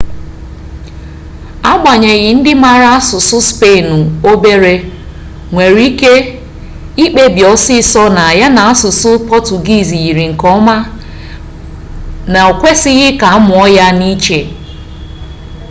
[1.71, 3.97] agbanyeghi ndị mara asụsụ spenụ
[4.31, 4.73] obere
[5.51, 6.13] nwere ike
[7.03, 10.77] ikpebi ọsịịsọ na ya na asụsụ pọtugiizi yrir nke ọma
[12.31, 14.39] na o kwesịghị ka a mụọ ya n'iche